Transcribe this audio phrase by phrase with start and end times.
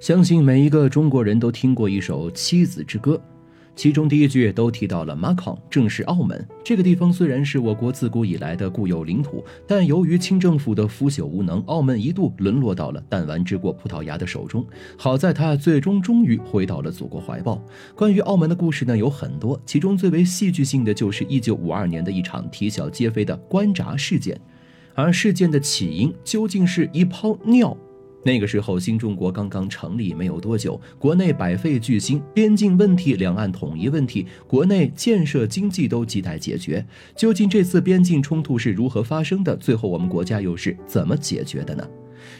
[0.00, 3.16] 相信每一个中国人都听过一首《妻子之歌》，
[3.74, 7.12] 其中第一句都提到了马康，正是澳门这个地方。
[7.12, 14.64] 虽然是我国自古以来的固有领土，但由于清政府的腐朽无能，澳门一度沦落到了弹丸之国葡萄牙的手中。
[14.96, 17.60] 好在他最终终于回到了祖国怀抱。
[17.96, 24.40] 关于澳门的故事呢有很多，其中最为戏剧性的就是1952年的一场啼笑皆非的关闸事件，
[24.94, 27.76] 而事件的起因究竟是一泡尿？
[28.24, 36.84] 那个时候，新中国刚刚成立没有多久，国内百废俱兴，边境问题、两岸统一问题、国内建设经济都亟待解决。
[37.16, 39.56] 究竟这次边境冲突是如何发生的？
[39.56, 41.88] 最后，我们国家又是怎么解决的呢？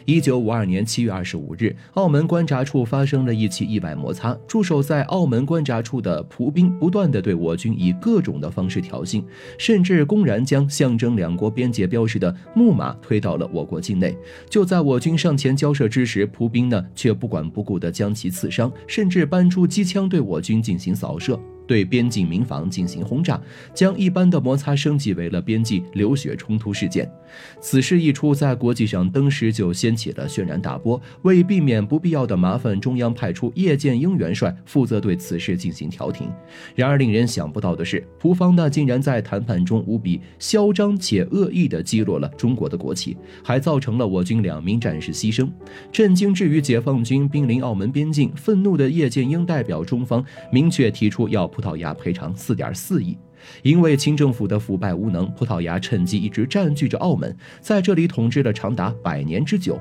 [0.05, 4.37] 一九五二年七月二十五日，澳门关闸处发生了一起意外摩擦。
[4.47, 9.23] 驻守在澳门关闸处的葡兵不断地对我军以各种的方式挑衅，
[9.59, 14.17] 甚至公然将象征两国边界标识的木马推到了我国境内。
[14.49, 21.39] 就在我军上前交涉之时，葡兵呢却不管不顾地将其刺伤，甚至搬出机枪对我军进行扫射。
[21.69, 23.41] 对边境民房进行轰炸，
[23.75, 27.09] 将一般的摩擦升级为了边境流血冲突事件。
[27.61, 30.99] 此事一出，在国际上登时就掀起了轩然大波。
[31.23, 36.31] 为避免不必要的麻烦，中央派出叶剑英元帅负责对此事进行调停。
[36.75, 45.47] 然而，令人想不到的是，葡方呢竟然在谈判中无比嚣张且恶意地击落了中国的国旗，还造成了我军两名战士牺牲。
[45.93, 51.47] 震惊至于解放军兵临澳门边境，愤怒的叶剑英代表中方，明确提出要。
[51.59, 53.19] 葡萄牙赔偿四点四亿，
[53.65, 59.77] 因为清政府的腐败无能，葡萄牙趁机一直占据着澳门，在这里统治了长达百年之久。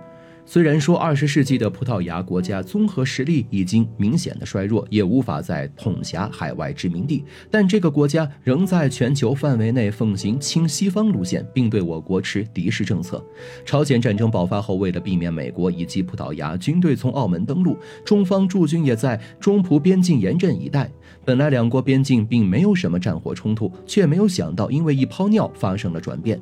[0.50, 13.22] 虽然说二十世纪的葡萄牙国家综合实力已经明显的衰弱，也无法再统辖海外殖民地，但这个国家仍在全球范围内奉行亲西方路线，并对我国持敌视政策。
[13.66, 20.90] 朝鲜战争爆发后，为了避免美国以及葡萄牙军队从澳门登陆，中方驻军也在中葡边境严阵以待。
[21.26, 26.40] 本来两国边境并没有什么战火冲突，却没有想到因为一泡尿发生了转变。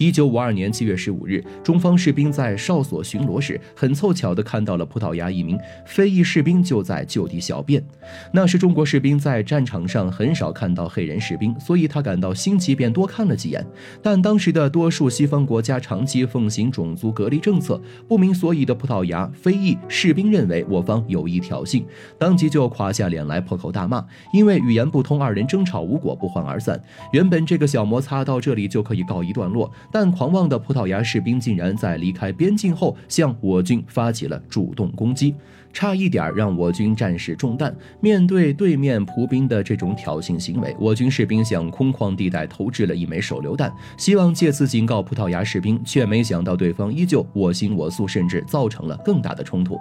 [0.00, 7.84] 一九五二年七月十五日，中方士兵在哨所巡逻时，很凑巧地看到了葡萄牙一名非裔士兵就在就地小便。
[8.32, 13.62] 那时中国士兵在战场上很少看到黑人士兵，所以他感到新奇，便多看了几眼。
[14.02, 17.78] 但当时的多数西方国家长期奉行种族隔离政策，
[18.08, 21.84] 不明所以的葡萄牙非裔士兵认为我方有意挑衅，
[22.18, 24.02] 当即就垮下脸来破口大骂。
[24.32, 26.82] 因为语言不通，二人争吵无果，不欢而散。
[27.12, 29.70] 原本这个小摩擦到这里就可以告一段落。
[29.90, 35.34] 但狂妄的葡萄牙士兵竟然在离开边境后向我军发起了主动攻击。
[35.72, 37.74] 差一点让我军战士中弹。
[38.00, 49.78] 面对对面葡兵的这种挑衅行为，我军士兵向空旷地带投掷了一枚手榴弹，希望借此警告葡萄牙士兵，却没想到对方依旧我行我素，甚至造成了更大的冲突。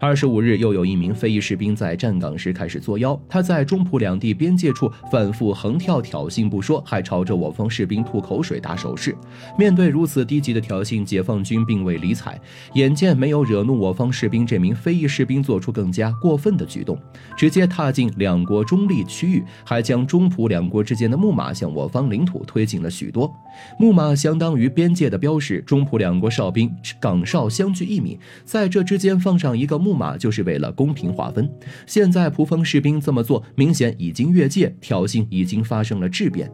[0.00, 9.16] 二十五日，又有一名非裔士兵在站岗时开始作妖，他在中葡两地边界处反复横跳挑衅不说，还朝着我方士兵吐口水、打手势。
[9.56, 12.40] 面对如此低级的挑衅，解放军并未理睬。
[12.74, 15.27] 眼见没有惹怒我方士兵，这名非裔士。
[15.28, 16.98] 兵做出更加过分的举动，
[17.36, 23.30] 直接踏进两国中立区域，还将中葡两国之间的木马向我方领土推进了许多。
[23.78, 31.48] 木马相当于边界的标识，中葡两国哨兵岗哨相距一米，在这之间放上一个木马，就是为了公平划分。
[31.86, 36.50] 现在葡方士兵这么做，明显已经越界，挑衅已经发生了质变。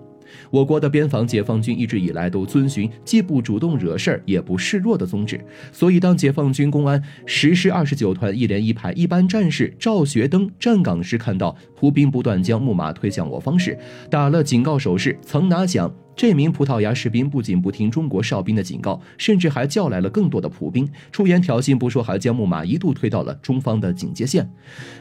[0.50, 5.40] 我国的边防解放军一直以来都遵循既不主动惹事儿也不示弱的宗旨，
[5.72, 13.78] 所以当解放军公安十师二十九团一连一排一班战士赵学登站岗时，看到胡兵不断将木马推向我方时，
[14.10, 15.92] 打了警告手势，曾拿奖。
[16.16, 24.48] 这名葡萄牙士兵不仅不听中国哨兵的警告，甚至还叫来了更多的葡兵出言挑衅，不说还将木马一度推到了中方的警戒线。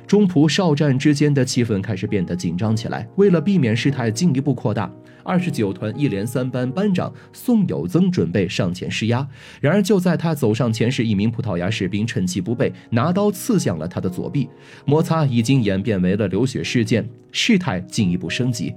[0.08, 3.08] 中葡哨战之间的气氛开始变得紧张起来。
[3.16, 4.92] 为了避免事态进一步扩大，
[5.24, 9.26] 二十九团一连三班班长宋有增准备上前施压。
[9.62, 14.50] 然而就在他走上前时，一名葡萄牙士兵趁其不备，拿刀刺向了他的左臂。
[14.86, 18.74] 摩擦已经演变为了流血事件，事态进一步升级。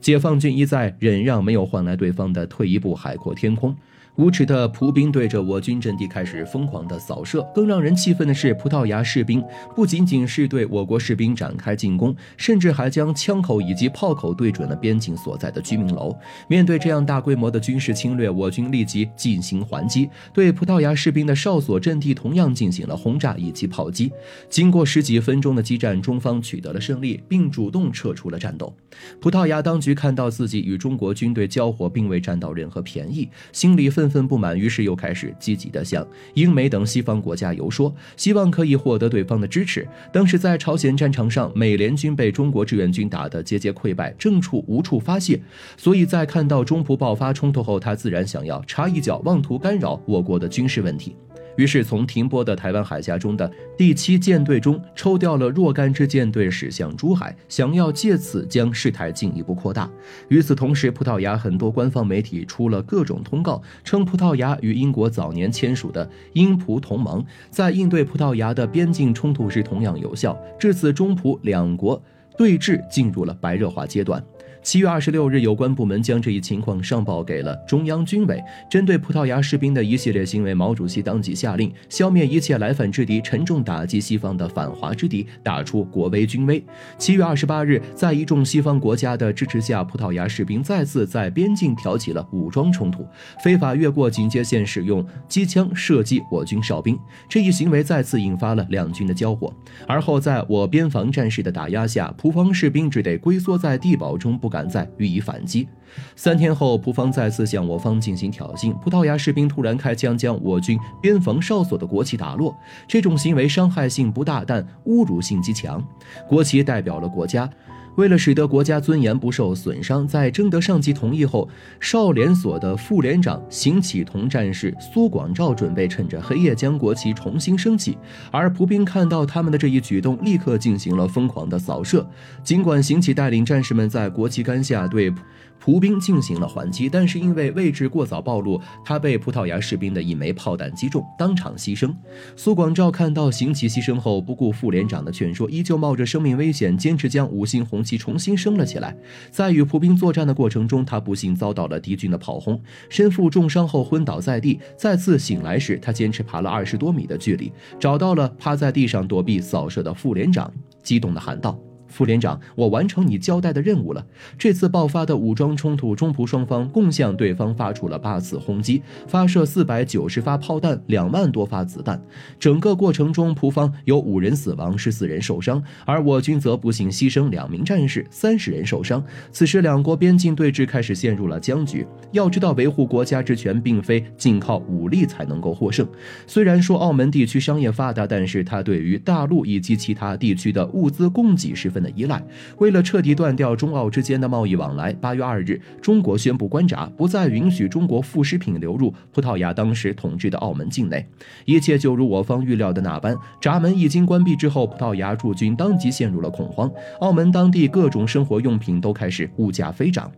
[0.00, 3.76] 解放军一再忍让，没有换来对方的退一步海阔天空。
[4.16, 9.42] 无耻的葡兵对着我军阵地开始疯狂的扫射，更让人气愤的是，葡萄牙士兵
[9.74, 16.16] 不仅仅是对我国士兵展开进攻，甚至还将枪口以及炮口对准了边境所在的居民楼。
[16.46, 24.12] 面对这样大规模的军事侵略，我军立即进行还击，对葡萄牙士兵的哨所阵地同样进行了轰炸以及炮击。
[24.48, 28.72] 经过十几分钟的激战，中方取得了胜利，并主动撤出了战斗。
[29.20, 34.03] 葡萄牙当局看到自己与中国军队交火并未占到任何便宜，心里愤。
[34.04, 39.88] 愤愤不满，于是又开始积极的向英美等西方国家游说，希望可以获得对方的支持。
[40.12, 45.40] 当时在朝鲜战场上，美联军被中国志愿军打得节节溃败，正处无处发泄，
[45.78, 51.16] 所以在看到中葡爆发冲突后，他自然想要插一脚，妄图干扰我国的军事问题。
[51.56, 59.88] 于是，从停泊的台湾海峡中的第七舰队中抽调了若干支舰队驶向珠海，想要借此将事态进一步扩大。
[60.28, 70.36] 与此同时，葡萄牙很多官方媒体出了各种通告，称葡萄牙与英国早年签署的英葡同盟，在应对葡萄牙的边境冲突时同样有效。
[70.58, 72.02] 至此，中葡两国
[72.36, 74.22] 对峙进入了白热化阶段。
[74.64, 78.42] 七月二十六日，有关部门将这一情况上报给了中央军委。
[78.70, 86.64] 针对葡萄牙士兵的一系列行为，毛主席当即下令消灭一切来反之敌，沉重打击西方的反华之敌，打出国威军威。
[86.96, 93.06] 七月二十八日，在一众西方国家的支持下，葡萄牙士兵再次在边境挑起了武装冲突，
[93.42, 96.98] 非法越过警戒线，使用机枪射击我军哨兵。
[97.28, 99.52] 这一行为再次引发了两军的交火。
[99.86, 104.53] 而后，在我边防战士的打压下，葡方士兵只得龟缩在地堡中不。
[104.54, 105.68] 敢在予以反击。
[106.14, 112.56] 三天后，葡方再次向我方进行挑衅，葡萄牙士兵突然开枪，将我军边防哨所的国旗打落。
[112.86, 115.84] 这种行为伤害性不大，但侮辱性极强。
[116.28, 117.50] 国旗代表了国家。
[117.96, 121.48] 为了使得国家尊严不受损伤，在征得上级同意后，
[121.80, 127.96] 少连所的副连长邢启同战士苏广照准备趁着黑夜将国旗重新升起，
[128.30, 132.06] 而蒲兵看到他们的这一举动，立刻进行了疯狂的扫射。
[132.42, 135.12] 尽管邢启带领战士们在国旗杆下对。
[135.60, 141.90] 蒲兵进行了还击，但是因为位置过早暴露，他被葡萄牙士兵的一枚炮弹击中，当场牺牲。
[142.36, 148.96] 苏广照看到邢启牺牲后，不顾副连长的劝说，依旧冒着生命危险，坚持将五星红旗重新升了起来。
[149.30, 154.58] 在与蒲兵作战的过程中，他不幸遭到了敌军的炮轰，身负重伤后昏倒在地。
[154.76, 160.52] 再次醒来时，他坚持爬了二十多米的距离，找到了趴在地上躲避扫射的副连长，
[160.82, 161.58] 激动地喊道。
[161.94, 164.04] 副连长，我完成你交代的任务了。
[164.36, 172.02] 这次爆发的武装冲突，中葡双方共向对方发出了八次轰击，发射四百九十发炮弹，两万多发子弹。
[172.36, 179.00] 整个过程中，葡方有五人死亡，十四人受伤，而我军则不幸牺牲两名战士，三十人受伤。
[179.30, 181.86] 此时，两国边境对峙开始陷入了僵局。
[182.10, 185.86] 要知道，维护国家之权，并非仅靠武力才能够获胜。
[186.26, 191.83] 虽然说澳门地区商业发达，但是它对于大陆以及其他地区的物资供给十分。
[191.84, 192.20] 的依赖，
[192.56, 201.06] 为了彻底断掉中澳之间的贸易往来，八月二日，中国宣布关闸，不再允许中国副食品流入葡萄牙当时统治的澳门境内。
[201.44, 206.70] 一切就如我方预料的那般，闸门一经关闭之后，葡萄牙驻军当即陷入了恐慌，
[207.00, 210.10] 澳门当地各种生活用品都开始物价飞涨。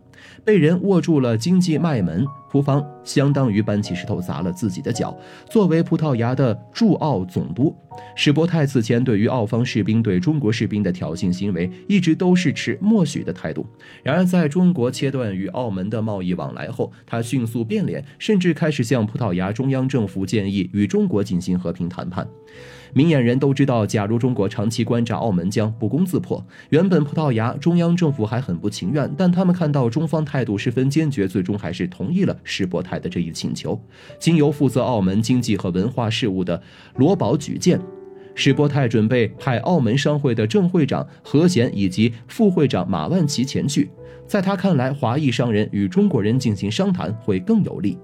[0.43, 5.17] 被人握住了经济脉门，葡方相当于搬起石头砸了自己的脚。
[5.49, 7.75] 作为葡萄牙的驻澳总督，
[8.15, 13.65] 史伯泰此前对于澳方士兵对中国士兵的挑衅行为，一直都是持默许的态度。
[14.03, 22.27] 然而，在中国切断与澳门的贸易往来后，他迅速变脸，甚至开始向葡萄牙中央政府建议与中国进行和平谈判。
[22.93, 26.45] 明眼人都知道，假如中国长期关闸澳门，将不攻自破。
[26.69, 33.79] 原本葡萄牙中央政府还很不情愿，但他们看到中方态度十分坚决，最终还是同意了史伯泰的这一请求。
[34.19, 36.61] 经由负责澳门经济和文化事务的
[36.95, 37.79] 罗宝举荐，
[38.35, 43.89] 史伯泰准备派澳门商会的正会长何贤以及副会长马万祺前去。
[44.25, 47.97] 在他看来，华裔商人与中国人进行商谈会更有利。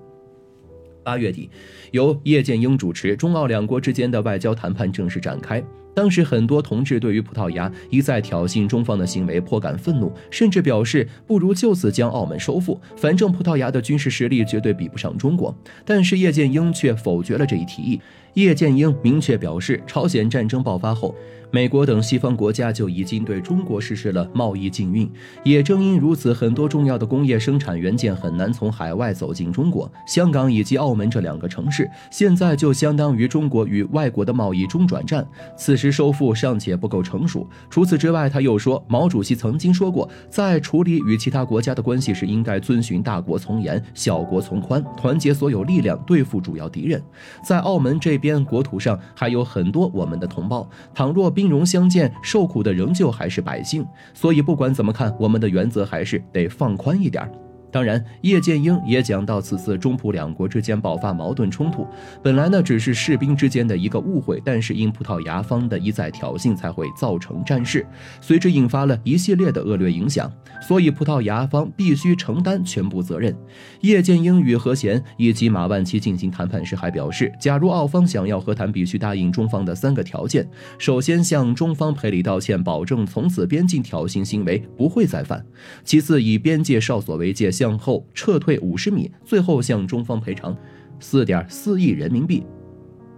[1.04, 1.50] 八月底，
[1.92, 5.64] 由叶剑英主持，中澳两国之间的外交谈判正式展开。
[5.94, 15.56] 当时，很多同志对于葡萄牙一再挑衅中方的行为颇感愤怒，甚至表示不如就此将澳门收复，反正葡萄牙的军事实力绝对比不上中国。
[15.86, 18.02] 但是叶剑英却否决了这一提议。
[18.34, 21.14] 叶剑英明确表示，朝鲜战争爆发后。
[21.52, 25.08] 美国等西方国家就已经对中国实施了贸易禁运，
[25.44, 29.88] 也正因如此，很多重要的工业生产元件很难从海外走进中国。
[30.08, 35.24] 香港以及澳门这两个城市，现在就相当于中国与外国的贸易中转站。
[35.56, 37.46] 此时之收复尚且不够成熟。
[37.70, 47.00] 除此之外，他又说，毛主席曾经说过，在处理与其他国家的关系时，应该遵循大国从严，小国从宽，团结所有力量对付主要敌人。
[47.46, 51.44] 在澳门这边国土上还有很多我们的同胞，倘若兵。
[51.44, 57.30] 兵戎相见，受苦的仍旧还是百姓，所以不管怎么看，我们的原则还是得放宽一点。
[57.74, 61.88] 当然，叶剑英也讲到，此次中葡两国之间爆发矛盾冲突，
[62.22, 67.84] 本来呢只是士兵之间的一个误会，但是因葡萄牙方的一再挑衅，才会造成战事，
[68.22, 73.36] 随之引发了一系列的恶劣影响，所以葡萄牙方必须承担全部责任。
[73.82, 85.40] 叶剑英与何贤以及马万祺进行谈判时还表示，假如澳方想要和谈，必须答应中方的三个条件：首先向中方赔礼道歉，保证从此边境挑衅行为不会再犯；
[85.84, 87.63] 其次以边界哨所为界限。
[87.64, 90.54] 向后撤退五十米，最后向中方赔偿
[91.00, 92.44] 四点四亿人民币。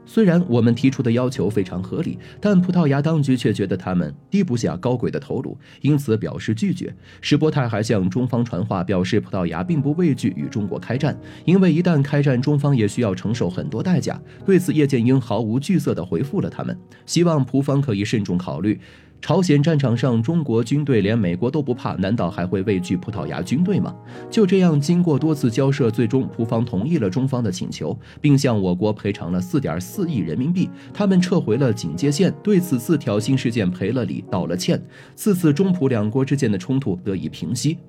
[0.06, 6.96] 虽然我们提出的要求非常合理，但葡萄牙当局却觉得他们低不下高贵的头颅，因此表示拒绝。
[7.22, 14.22] 石波泰还向中方传话，表示葡萄牙并不畏惧与中国开战，因为一旦开战，中方也需要承受很多代价。
[14.46, 18.80] 对此，叶剑英毫无惧色地回复了他们，希望葡方可以慎重考虑。
[19.26, 23.92] 朝鲜战场上，中国军队连美国都不怕，难道还会畏惧葡萄牙军队吗？
[24.30, 30.70] 就这样，经过多次交涉，最终葡方同意了中方的请求，并向我国赔偿了四点四亿人民币。
[30.94, 34.80] 他们撤回了警戒线，对此次挑衅事件赔了礼，道了歉。
[35.16, 37.80] 自此，中葡两国之间的冲突得以平息。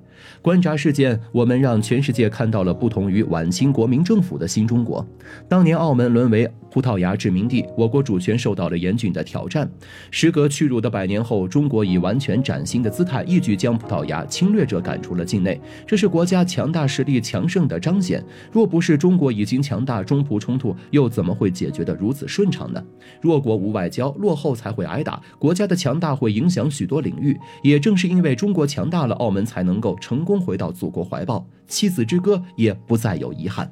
[0.42, 5.06] 观察事件，我们让全世界看到了不同于晚清国民政府的新中国。
[5.48, 9.68] 当年澳门沦为葡萄牙殖民地，我国主权受到了严峻的挑战。
[10.10, 15.60] 时隔屈辱的百年后，中国以完全崭新的姿态，一举将葡萄牙侵略者赶出了境内。
[15.86, 18.22] 这是国家强大实力强盛的彰显。
[18.52, 22.82] 若不是中国已经强大，中葡冲突又怎么会解决得如此顺畅呢？
[23.20, 25.20] 弱国无外交，落后才会挨打。
[25.38, 27.36] 国家的强大会影响许多领域。
[27.62, 29.96] 也正是因为中国强大了，澳门才能够。
[30.06, 33.68] 成功回到祖国怀抱，妻子之歌也不再有遗憾。